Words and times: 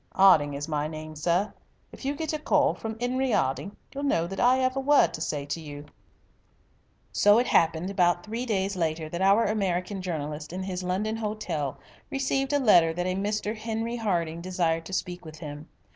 'Arding 0.15 0.55
is 0.55 0.67
my 0.67 0.87
name, 0.87 1.15
sir. 1.15 1.53
If 1.91 2.05
you 2.05 2.15
get 2.15 2.33
a 2.33 2.39
call 2.39 2.73
from 2.73 2.97
'Enery 2.99 3.35
'Arding, 3.35 3.75
you'll 3.93 4.03
know 4.03 4.25
that 4.25 4.39
I 4.39 4.65
'ave 4.65 4.73
a 4.75 4.81
word 4.81 5.13
to 5.13 5.21
say 5.21 5.45
to 5.45 5.61
you." 5.61 5.85
So 7.11 7.37
it 7.37 7.45
happened 7.45 7.91
about 7.91 8.23
three 8.23 8.43
days 8.47 8.75
later 8.75 9.09
that 9.09 9.21
our 9.21 9.45
American 9.45 10.01
journalist 10.01 10.51
in 10.53 10.63
his 10.63 10.81
London 10.81 11.17
hotel 11.17 11.77
received 12.09 12.51
a 12.51 12.57
letter 12.57 12.93
that 12.93 13.05
a 13.05 13.13
Mr. 13.13 13.55
Henry 13.55 13.97
Harding 13.97 14.41
desired 14.41 14.85
to 14.87 14.93
speak 14.93 15.23
with 15.23 15.37
him. 15.37 15.67